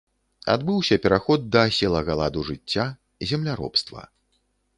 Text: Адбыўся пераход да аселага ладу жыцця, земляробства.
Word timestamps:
Адбыўся 0.53 0.97
пераход 1.03 1.43
да 1.55 1.61
аселага 1.71 2.15
ладу 2.21 2.41
жыцця, 2.49 2.87
земляробства. 3.35 4.01